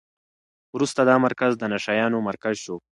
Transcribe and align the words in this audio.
وروسته 0.75 1.01
دا 1.09 1.15
مرکز 1.25 1.51
د 1.57 1.63
نشه 1.73 1.91
یانو 1.99 2.25
مرکز 2.29 2.55
شو. 2.63 2.75